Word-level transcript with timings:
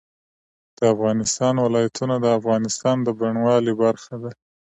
د 0.77 0.79
افغانستان 0.93 1.53
ولايتونه 1.65 2.15
د 2.19 2.25
افغانستان 2.39 2.95
د 3.03 3.07
بڼوالۍ 3.19 3.73
برخه 3.83 4.15
ده. 4.23 4.31